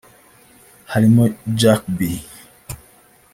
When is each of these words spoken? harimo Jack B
harimo 0.91 1.23
Jack 1.59 1.73
B 1.97 1.99